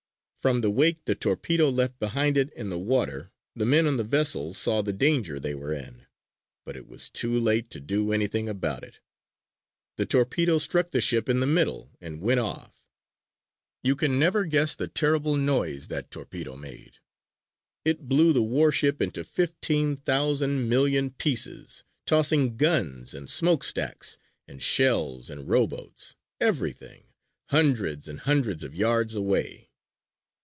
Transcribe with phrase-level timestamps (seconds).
[0.41, 4.03] From the wake the torpedo left behind it in the water the men on the
[4.03, 6.07] vessel saw the danger they were in,
[6.63, 8.99] but it was too late to do anything about it.
[9.97, 12.89] The torpedo struck the ship in the middle, and went off.
[13.83, 16.93] You can never guess the terrible noise that torpedo made.
[17.85, 25.29] It blew the warship into fifteen thousand million pieces, tossing guns, and smokestacks, and shells
[25.29, 27.03] and rowboats everything,
[27.49, 29.67] hundreds and hundreds of yards away.